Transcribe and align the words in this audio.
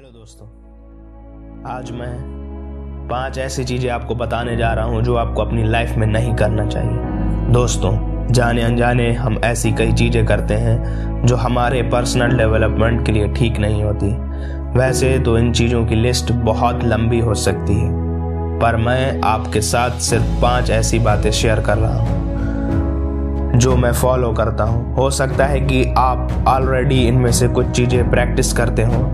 Hello 0.00 0.12
दोस्तों। 0.12 0.46
आज 1.68 1.90
मैं 1.90 3.08
पाँच 3.08 3.38
ऐसी 3.38 3.64
चीज़ें 3.64 3.88
आपको 3.90 4.14
बताने 4.14 4.56
जा 4.56 4.72
रहा 4.72 4.84
हूँ 4.84 5.02
जो 5.02 5.16
आपको 5.16 5.42
अपनी 5.42 5.64
लाइफ 5.64 5.90
में 5.96 6.06
नहीं 6.06 6.32
करना 6.34 6.64
चाहिए। 6.66 7.52
दोस्तों, 7.52 7.92
जाने 8.32 8.62
अनजाने 8.62 9.12
हम 9.14 9.38
ऐसी 9.44 9.72
कई 9.72 9.92
चीज़ें 9.92 10.24
करते 10.26 10.54
हैं 10.54 11.26
जो 11.26 11.36
हमारे 11.36 11.82
पर्सनल 11.90 12.36
डेवलपमेंट 12.38 13.04
के 13.06 13.12
लिए 13.12 13.28
ठीक 13.34 13.58
नहीं 13.58 13.82
होती। 13.84 14.10
वैसे 14.78 15.18
तो 15.18 15.36
इन 15.38 15.52
चीज़ों 15.52 15.84
की 15.86 15.94
लिस्ट 15.94 16.32
बहुत 16.32 16.84
लंबी 16.84 17.18
हो 17.18 17.34
सकती 17.36 17.74
है, 17.74 17.90
पर 18.60 18.76
मैं 18.78 19.20
आपके 19.26 19.60
साथ 19.62 20.00
सिर्फ़ 20.00 20.40
पाँच 20.42 20.70
ऐसी 20.70 20.98
बातें 21.00 21.30
शेयर 21.32 21.60
कर 21.60 21.78
रहा 21.78 21.98
हूँ, 21.98 23.58
जो 23.58 23.76
मैं 23.76 23.92
फॉलो 23.92 24.32
करता 24.32 24.64
हूँ। 24.64 24.94
हो 24.96 25.10
सकता 25.12 25.46
है 25.46 25.60
कि 25.60 25.84
आप 25.98 26.44
ऑलरेडी 26.48 27.06
इनमें 27.08 27.32
से 27.32 27.48
कुछ 27.48 27.70
चीज़ें 27.70 28.10
प्रैक्टिस 28.10 28.52
करते 28.52 28.82
हो। 28.84 29.08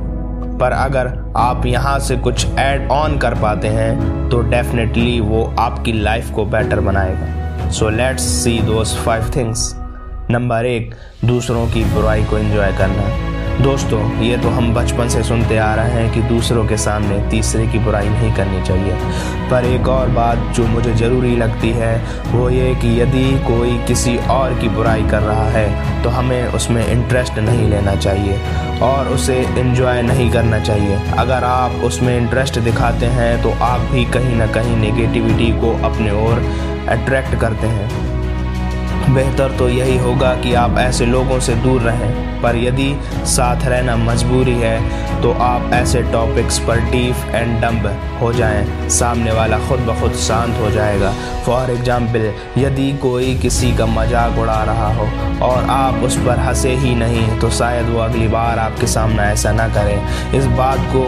पर 0.59 0.73
अगर 0.73 1.09
आप 1.37 1.67
यहाँ 1.67 1.99
से 1.99 2.17
कुछ 2.17 2.47
ऐड 2.59 2.89
ऑन 2.91 3.19
कर 3.19 3.35
पाते 3.35 3.69
हैं 3.69 4.29
तो 4.31 4.41
डेफिनेटली 4.41 5.19
वो 5.21 5.45
आपकी 5.59 5.93
लाइफ 5.93 6.31
को 6.31 6.45
बेटर 6.47 6.81
बनाएगा। 6.81 7.71
So 7.71 7.89
let's 7.91 8.23
see 8.35 8.59
those 8.59 8.95
five 8.97 9.31
things 9.37 9.73
number 10.31 10.67
एक, 10.67 10.95
दूसरों 11.25 11.67
की 11.67 11.85
बुराई 11.85 12.25
को 12.25 12.39
एंजॉय 12.39 12.73
करना। 12.73 13.35
दोस्तों, 13.57 14.01
ये 14.23 14.37
तो 14.39 14.49
हम 14.49 14.73
बचपन 14.75 15.09
से 15.09 15.23
सुनते 15.23 15.57
आ 15.57 15.73
रहे 15.75 15.91
हैं 15.93 16.13
कि 16.15 16.21
दूसरों 16.23 16.65
के 16.67 16.77
सामने 16.77 17.19
तीसरे 17.31 17.67
की 17.67 17.79
बुराई 17.79 18.09
नहीं 18.09 18.33
करनी 18.35 18.63
चाहिए। 18.63 18.95
पर 19.51 19.65
एक 19.65 19.89
और 19.89 20.09
बात 20.09 20.39
जो 20.57 20.67
मुझे 20.67 20.93
ज़रूरी 20.95 21.35
लगती 21.37 21.71
है, 21.71 21.97
वो 22.33 22.49
ये 22.51 22.75
कि 22.75 23.01
यदि 23.01 23.25
कोई 23.47 23.77
किसी 23.89 24.17
और 24.31 24.59
की 24.61 24.69
बुराई 24.69 25.03
कर 25.03 25.23
रहा 25.23 25.49
है 25.51 26.03
तो 26.03 26.11
हमें 26.11 26.47
उसमें 26.49 26.87
इंटरेस्ट 26.87 27.39
नहीं 27.39 27.69
लेना 27.71 27.95
चाहिए 27.97 28.39
और 28.83 29.09
उसे 29.09 29.41
इन्जॉय 29.61 30.03
नहीं 30.03 30.31
करना 30.31 30.59
चाहिए। 30.61 31.01
अगर 31.19 31.45
आप 31.45 31.85
उसमें 31.85 32.17
इंटरेस्ट 32.17 32.59
दिखाते 32.61 33.07
हैं 33.15 33.43
तो 33.43 33.53
आप 33.65 33.81
भी 33.93 34.05
कहीं 34.11 34.37
ना 34.37 34.47
कहीं 34.53 34.77
नेगेटिविटी 34.77 35.51
को 35.61 35.73
अपने 35.89 36.11
ओर 36.27 36.45
अट्रैक्ट 36.89 37.41
करते 37.41 37.67
हैं। 37.69 38.16
बेहतर 39.07 39.57
तो 39.59 39.69
यही 39.69 39.97
होगा 39.99 40.35
कि 40.35 40.53
आप 40.57 40.79
ऐसे 40.79 41.07
लोगों 41.07 41.39
से 41.41 41.55
दूर 41.57 41.81
रहें। 41.83 42.41
पर 42.43 42.57
यदि 42.57 42.95
साथ 43.27 43.67
रहना 43.67 43.97
मजबूरी 43.97 44.55
है 44.55 45.21
तो 45.23 45.33
आप 45.43 45.73
ऐसे 45.75 46.03
टॉपिक्स 46.13 46.59
पर 46.59 46.81
डीफ 46.91 47.25
एंड 47.27 47.61
डम्ब 47.63 47.87
हो 48.21 48.33
जाएँ। 48.33 48.89
सामने 48.91 49.33
वाला 49.33 49.59
खुद 49.59 49.81
ब 49.81 49.99
खुद 50.01 50.13
शांत 50.21 50.59
हो 50.61 50.71
जाएगा। 50.71 51.13
फॉर 51.47 51.71
एग्ज़ाम्पल 51.71 52.33
यदि 52.59 52.93
कोई 53.03 53.35
किसी 53.39 53.73
का 53.77 53.87
मज़ाक 53.89 54.39
उड़ा 54.39 54.63
रहा 54.65 54.93
हो 54.95 55.07
और 55.47 55.65
आप 55.71 56.03
उस 56.05 56.17
पर 56.17 56.39
हंसे 56.39 56.75
ही 56.77 56.95
नहीं 56.95 57.27
तो 57.41 57.51
शायद 57.53 57.89
वो 57.89 58.01
अगली 58.01 58.29
बार 58.29 58.59
आपके 58.59 58.87
सामने 58.89 59.23
ऐसा 59.25 59.53
ना 59.53 59.69
करें। 59.75 60.33
इस 60.39 60.47
बात 60.59 60.89
को 60.95 61.05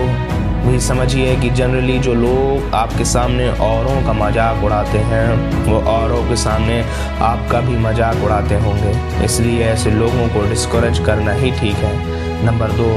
भी 0.69 0.81
समझिए 0.81 1.37
कि 1.37 1.51
जनरली 1.51 1.99
जो 1.99 2.15
लोग 2.15 2.75
आपके 2.75 3.05
सामने 3.05 3.49
औरों 3.51 4.01
का 4.07 4.13
मज़ाक 4.13 4.65
उड़ाते 4.65 4.99
हैं, 5.11 5.29
वो 5.65 5.81
औरों 5.91 6.23
के 6.29 6.37
सामने 6.37 6.81
आपका 7.23 7.61
भी 7.61 7.77
मज़ाक 7.77 8.25
उड़ाते 8.25 8.55
होंगे। 8.55 9.25
इसलिए 9.25 9.65
ऐसे 9.65 9.91
लोगों 9.91 10.29
को 10.29 10.49
डिस्करेज 10.49 10.99
करना 10.99 11.33
ही 11.33 11.51
ठीक 11.51 11.77
है। 11.77 11.95
नंबर 12.47 12.73
दो, 12.73 12.91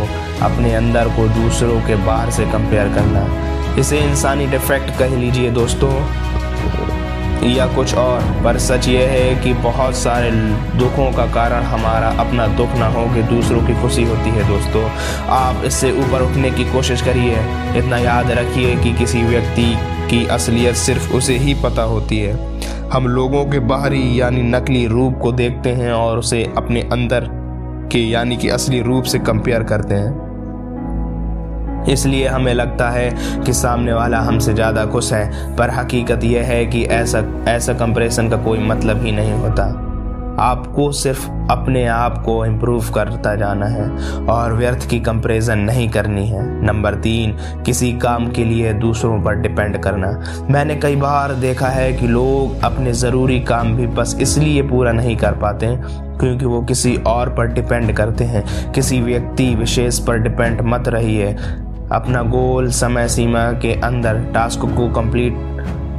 अपने 0.46 0.74
अंदर 0.76 1.08
को 1.08 1.28
दूसरों 1.36 1.80
के 1.82 1.96
बाहर 2.06 2.32
से 2.32 2.46
कंपेयर 2.46 2.94
करना। 2.94 3.26
इसे 3.80 4.00
इंसानी 4.00 4.48
डिफेक्ट 4.48 4.98
कह 5.00 5.16
लीजिए 5.18 5.52
दोस्तों। 5.52 5.92
या 7.44 7.66
कुछ 7.68 7.96
और, 7.96 8.22
पर 8.44 8.58
सच 8.58 8.88
ये 8.88 9.06
है 9.06 9.44
कि 9.44 9.54
बहुत 9.54 9.96
सारे 9.96 10.32
दुखों 10.80 11.12
का 11.12 11.26
कारण 11.26 11.64
हमारा 11.64 12.08
अपना 12.08 12.48
दुख 12.48 12.76
ना 12.76 12.88
हो 12.88 13.14
कि 13.14 13.24
दूसरों 13.24 13.62
की 13.62 13.82
खुशी 13.82 14.04
होती 14.04 14.30
है 14.30 14.48
दोस्तों। 14.48 14.84
आप 15.28 15.66
इससे 15.66 15.92
ऊपर 15.92 16.22
उठने 16.22 16.52
की 16.52 16.64
कोशिश 16.64 17.02
करिए। 17.02 17.36
इतना 17.78 17.98
याद 17.98 18.32
रखिए 18.32 18.76
कि 18.76 18.94
किसी 18.94 19.24
व्यक्ति 19.24 19.78
की 20.10 20.28
असलियत 20.28 20.76
सिर्फ़ 20.76 21.14
उसे 21.14 21.38
ही 21.38 21.54
पता 21.54 21.84
होती 21.84 22.20
है। 22.20 22.60
हम 22.90 23.08
लोगों 23.08 23.46
के 23.46 23.60
बाहरी 23.60 24.22
यानी 24.22 24.42
नकली 24.42 24.88
रूप 24.88 25.20
को 25.22 25.32
देखते 25.32 25.70
हैं 25.70 25.92
और 25.92 26.18
उसे 26.18 26.54
अपने 26.58 26.82
अंदर 26.82 27.28
के 27.92 28.00
यानी 28.00 28.38
कि 28.38 28.50
असली 28.50 28.82
रूप 28.82 29.04
से 29.04 29.20
कंपेयर 29.20 29.64
करते 29.64 29.96
हैं। 29.96 30.31
इसलिए 31.90 32.28
हमें 32.28 32.54
लगता 32.54 32.90
है 32.90 33.10
कि 33.46 33.54
सामने 33.54 33.94
वाला 33.94 34.20
हमसे 34.20 34.54
ज़्यादा 34.54 34.86
खुश 34.86 35.14
है, 35.14 35.56
पर 35.58 35.70
हकीकत 35.70 36.24
यह 36.24 36.44
है 36.44 36.66
कि 36.66 36.84
ऐसा 36.84 37.24
ऐसा 37.48 37.74
कंपैरिजन 37.76 38.30
का 38.30 38.38
कोई 38.38 38.60
मतलब 38.60 39.06
ही 39.06 39.12
नहीं 39.12 39.34
होता। 39.34 39.88
आपको 40.40 40.92
सिर्फ़ 40.92 41.26
अपने 41.52 41.86
आप 41.86 42.18
को 42.26 42.46
इम्प्रूव 42.46 42.90
करता 42.92 43.34
जाना 43.36 43.66
है, 43.66 43.90
और 44.26 44.54
व्यर्थ 44.54 44.88
की 44.90 45.00
कंपेरिजन 45.00 45.60
नहीं 45.60 45.90
करनी 45.90 46.26
है। 46.28 46.44
नंबर 46.66 46.96
तीन, 46.96 47.36
किसी 47.66 47.92
काम 47.94 48.30
के 48.32 48.46
लिए 48.46 48.74
दूसरों 48.74 49.22
पर 49.22 49.36
डिपेंड 49.36 49.78
करना। 49.78 50.12
मैंने 50.52 50.76
कई 50.76 50.96
बार 50.96 51.34
देखा 51.36 51.68
है 51.68 51.92
कि 51.94 52.08
लोग 52.08 52.64
अपने 52.64 52.94
ज़रूरी 52.94 53.40
काम 53.40 53.76
भी 53.76 53.88
बस 53.88 54.16
इसलिए 54.22 54.62
पूरा 54.62 54.92
नहीं 54.92 55.18
कर 55.18 55.34
पाते 55.34 55.76
क्योंकि 56.20 56.46
वो 56.46 56.62
किसी 56.62 56.96
और 57.08 57.30
पर 57.30 57.48
डिपेंड 57.48 57.94
करते 57.94 58.24
हैं। 58.24 58.72
किसी 58.72 59.02
व्यक्ति 59.02 59.54
विशेष 59.56 60.00
पर 60.00 60.18
डिपेंड 60.20 60.62
मत 60.64 60.88
रहिए। 60.88 61.36
अपना 61.92 62.22
गोल 62.32 62.70
समय 62.72 63.08
सीमा 63.08 63.52
के 63.62 63.74
अंदर 63.82 64.20
टास्क 64.34 64.60
को 64.76 64.90
कंप्लीट 64.94 65.34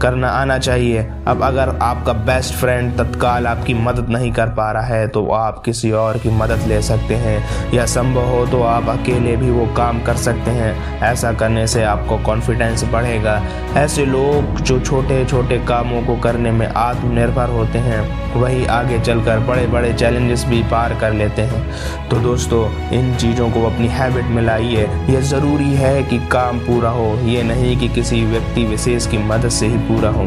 करना 0.03 0.29
आना 0.31 0.59
चाहिए। 0.59 1.07
अब 1.29 1.43
अगर 1.43 1.69
आपका 1.83 2.13
बेस्ट 2.27 2.55
फ्रेंड 2.55 2.97
तत्काल 2.99 3.47
आपकी 3.47 3.75
मदद 3.75 4.09
नहीं 4.09 4.33
कर 4.33 4.49
पा 4.49 4.71
रहा 4.73 4.87
है 4.87 5.09
तो 5.09 5.27
आप 5.33 5.63
किसी 5.65 5.91
और 5.93 6.19
की 6.19 6.31
मदद 6.31 6.67
ले 6.69 6.81
सकते 6.83 7.15
हैं। 7.17 7.73
या 7.75 7.87
संभव 7.87 8.29
हो 8.29 8.47
तो 8.47 8.63
आप 8.63 8.89
अकेले 8.89 9.37
भी 9.37 9.51
वो 9.51 9.67
काम 9.77 10.01
कर 10.03 10.17
सकते 10.19 10.51
हैं। 10.51 11.01
ऐसा 11.03 11.33
करने 11.33 11.67
से 11.67 11.83
आपको 11.85 12.19
कॉन्फिडेंस 12.19 12.85
बढ़ेगा। 12.93 13.41
ऐसे 13.77 14.05
लोग 14.07 14.61
जो 14.61 14.81
छोटे 14.81 15.25
छोटे 15.25 15.59
कामों 15.59 16.03
को 16.03 16.17
करने 16.17 16.51
में 16.51 16.67
आत्मनिर्भर 16.67 17.49
होते 17.49 17.79
हैं, 17.79 18.01
वही 18.35 18.67
आगे 18.67 18.99
चलकर 18.99 19.39
बड़े 19.39 19.67
बड़े 19.67 19.93
चैलेंजेस 19.95 20.45
भी 20.45 20.63
पार 20.63 20.95
कर 20.95 21.13
लेते 21.13 21.43
हैं। 21.43 22.09
तो 22.09 22.17
दोस्तों, 22.17 22.63
इन 22.91 23.15
चीज़ों 23.17 23.51
को 23.51 23.65
अपनी 23.67 23.89
हैबिट 23.89 24.25
में 24.25 24.43
लाइए। 24.43 24.87
यह 25.11 25.21
ज़रूरी 25.21 25.75
है 25.75 26.03
कि 26.03 26.19
काम 26.33 26.59
पूरा 26.59 26.91
हो। 26.91 27.09
ये 27.25 27.43
नहीं 27.43 27.77
कि 27.77 27.89
किसी 27.89 28.25
व्यक्ति 28.25 28.65
विशेष 28.65 29.07
की 29.07 29.19
मदद 29.19 29.49
से 29.49 29.67
ही 29.67 29.79
पूरा 29.93 30.11
हो 30.11 30.25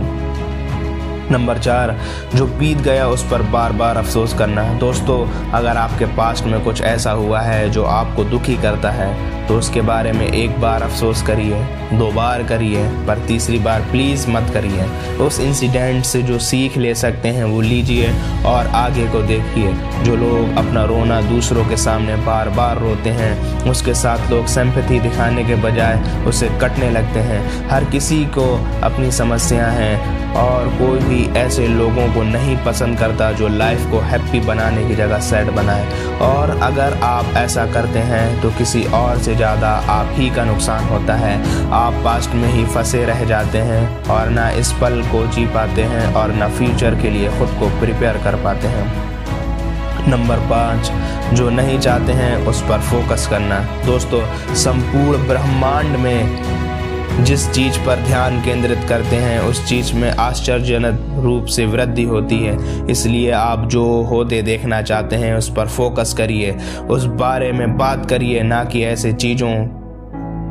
नंबर 1.31 1.57
चार, 1.57 1.95
जो 2.35 2.45
बीत 2.49 2.77
गया 2.79 3.07
उस 3.07 3.23
पर 3.23 3.41
बार 3.51 3.71
बार 3.73 3.97
अफसोस 3.97 4.33
करना। 4.33 4.63
दोस्तों, 4.79 5.19
अगर 5.51 5.77
आपके 5.77 6.05
पास्ट 6.17 6.45
में 6.45 6.63
कुछ 6.63 6.81
ऐसा 6.83 7.11
हुआ 7.13 7.41
है 7.41 7.69
जो 7.69 7.83
आपको 7.85 8.23
दुखी 8.25 8.57
करता 8.57 8.91
है 8.91 9.33
तो 9.47 9.57
उसके 9.57 9.81
बारे 9.81 10.11
में 10.11 10.25
एक 10.27 10.59
बार 10.61 10.81
अफसोस 10.81 11.21
करिए, 11.21 11.59
दो 11.93 12.11
बार 12.11 12.43
करिए, 12.43 12.85
पर 13.07 13.17
तीसरी 13.27 13.59
बार 13.59 13.81
प्लीज़ 13.81 14.27
मत 14.29 14.49
करिए। 14.53 14.85
उस 15.17 15.39
इंसिडेंट 15.39 16.05
से 16.05 16.21
जो 16.21 16.39
सीख 16.39 16.77
ले 16.77 16.93
सकते 16.95 17.29
हैं, 17.29 17.43
वो 17.43 17.59
लीजिए 17.61 18.07
और 18.45 18.67
आगे 18.75 19.05
को 19.07 19.21
देखिए। 19.23 19.73
जो 20.03 20.15
लोग 20.15 20.57
अपना 20.57 20.83
रोना 20.83 21.21
दूसरों 21.21 21.65
के 21.65 21.77
सामने 21.77 22.15
बार 22.25 22.49
बार 22.49 22.79
रोते 22.79 23.09
हैं, 23.09 23.63
उसके 23.69 23.93
साथ 23.93 24.31
लोग 24.31 24.45
सिंपैथी 24.47 24.99
दिखाने 24.99 25.43
के 25.43 25.55
बजाय 25.61 26.23
उसे 26.27 26.49
कटने 26.61 26.89
लगते 26.89 27.19
हैं। 27.21 27.69
हर 27.69 27.85
किसी 27.85 28.23
को 28.37 28.53
अपनी 28.83 29.11
समस्या 29.11 29.67
हैं 29.67 30.33
और 30.35 30.67
कोई 30.77 30.99
भी 31.15 31.25
ऐसे 31.39 31.67
लोगों 31.67 32.07
को 32.13 32.23
नहीं 32.23 32.55
पसंद 32.65 32.97
करता 32.99 33.31
जो 33.31 33.47
लाइफ 33.47 33.89
को 33.91 33.99
हैप्पी 34.01 34.39
बनाने 34.41 34.87
की 34.87 34.95
जगह 34.95 35.19
सैड 35.21 35.49
बनाए। 35.51 35.85
और 36.21 36.49
अगर 36.63 36.93
आप 37.03 37.33
ऐसा 37.37 37.65
करते 37.73 37.99
हैं 38.01 38.41
तो 38.41 38.49
किसी 38.57 38.83
और 38.93 39.17
से 39.19 39.35
ज़्यादा 39.35 39.69
आप 39.89 40.13
ही 40.13 40.29
का 40.29 40.45
नुकसान 40.45 40.87
होता 40.89 41.15
है। 41.15 41.35
आप 41.73 42.01
पास्ट 42.05 42.33
में 42.33 42.47
ही 42.49 42.65
फंसे 42.65 43.03
रह 43.05 43.23
जाते 43.25 43.57
हैं 43.61 43.83
और 44.09 44.29
ना 44.29 44.49
इस 44.55 44.71
पल 44.81 45.01
को 45.11 45.25
जी 45.27 45.45
पाते 45.55 45.83
हैं 45.85 46.13
और 46.13 46.33
ना 46.33 46.47
फ्यूचर 46.49 47.01
के 47.01 47.09
लिए 47.09 47.29
खुद 47.39 47.55
को 47.59 47.69
प्रिपेयर 47.79 48.17
कर 48.23 48.35
पाते 48.43 48.67
हैं। 48.67 48.85
नंबर 50.07 50.39
पाँच, 50.49 50.91
जो 51.33 51.49
नहीं 51.49 51.79
चाहते 51.79 52.13
हैं 52.13 52.35
उस 52.47 52.61
पर 52.61 52.81
फोकस 52.83 53.27
करना। 53.27 53.59
दोस्तों, 53.85 54.21
संपूर्ण 54.55 55.27
ब्रह्मांड 55.27 55.95
में 55.95 56.74
जिस 57.23 57.51
चीज़ 57.51 57.79
पर 57.79 57.95
ध्यान 57.95 58.41
केंद्रित 58.41 58.79
करते 58.89 59.15
हैं, 59.15 59.39
उस 59.39 59.65
चीज़ 59.65 59.93
में 59.93 60.11
आश्चर्यजनक 60.11 61.23
रूप 61.23 61.45
से 61.45 61.65
वृद्धि 61.65 62.03
होती 62.03 62.37
है। 62.37 62.91
इसलिए 62.91 63.31
आप 63.31 63.67
जो 63.67 64.01
होते 64.01 64.41
देखना 64.41 64.81
चाहते 64.81 65.15
हैं, 65.15 65.35
उस 65.35 65.49
पर 65.49 65.67
फोकस 65.67 66.13
करिए। 66.17 66.57
उस 66.89 67.05
बारे 67.05 67.51
में 67.51 67.77
बात 67.77 68.05
करिए, 68.05 68.43
ना 68.43 68.63
कि 68.63 68.83
ऐसे 68.83 69.13
चीज़ों 69.13 69.84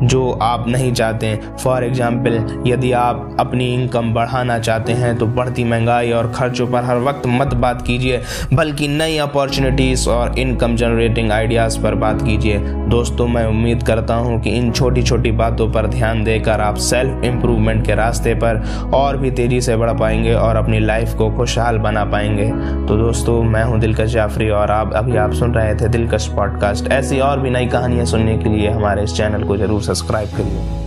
जो 0.03 0.29
आप 0.41 0.67
नहीं 0.67 0.91
चाहते 0.93 1.35
फॉर 1.63 1.83
एग्ज़ाम्पल 1.83 2.63
यदि 2.67 2.91
आप 2.91 3.35
अपनी 3.39 3.73
इनकम 3.73 4.13
बढ़ाना 4.13 4.57
चाहते 4.59 4.93
हैं 4.93 5.15
तो 5.17 5.25
बढ़ती 5.27 5.63
महँगाई 5.63 6.11
और 6.11 6.31
खर्चों 6.31 6.67
पर 6.67 6.83
हर 6.83 6.97
वक्त 6.99 7.27
मत 7.27 7.53
बात 7.55 7.81
कीजिए, 7.81 8.21
बल्कि 8.53 8.87
नई 8.87 9.17
अपॉर्चुनिटीज़ 9.17 10.07
और 10.09 10.39
इनकम 10.39 10.75
जनरेटिंग 10.75 11.31
आइडियाज़ 11.31 11.79
पर 11.81 11.95
बात 11.95 12.21
कीजिए। 12.21 12.57
दोस्तों, 12.89 13.27
मैं 13.27 13.45
उम्मीद 13.45 13.83
करता 13.83 14.15
हूँ 14.15 14.39
कि 14.41 14.49
इन 14.49 14.71
छोटी 14.71 15.03
छोटी 15.03 15.31
बातों 15.33 15.67
पर 15.71 15.87
ध्यान 15.87 16.23
देकर 16.23 16.61
आप 16.61 16.75
सेल्फ 16.81 17.23
इम्प्रूवमेंट 17.25 17.85
के 17.85 17.95
रास्ते 17.95 18.33
पर 18.35 18.61
और 18.93 19.17
भी 19.17 19.31
तेज़ी 19.31 19.61
से 19.61 19.77
बढ़ 19.77 19.91
पाएँगे 19.99 20.33
और 20.33 20.55
अपनी 20.55 20.79
लाइफ 20.79 21.13
को 21.13 21.29
खुशहाल 21.31 21.77
बना 21.77 22.05
पाएँगे। 22.05 22.49
तो 22.87 22.97
दोस्तों, 22.97 23.41
मैं 23.43 23.63
हूँ 23.63 23.79
दिलकश 23.79 24.11
जाफरी 24.11 24.49
और 24.49 24.71
आप, 24.71 24.93
अभी 24.93 25.17
आप 25.17 25.33
सुन 25.33 25.53
रहे 25.53 25.75
थे 25.75 25.89
दिलकश 25.89 26.27
पॉडकास्ट 26.35 26.91
ऐसी 26.91 27.19
और 27.19 27.39
भी 27.39 27.49
नई 27.49 27.65
कहानियाँ 27.67 28.05
सुनने 28.05 28.37
के 28.37 28.49
लिए 28.49 28.69
हमारे 28.69 29.03
इस 29.03 29.15
चैनल 29.17 29.43
को 29.43 29.57
ज़रूर 29.57 29.81
सब्सक्राइब 29.85 30.29
करिए। 30.29 30.84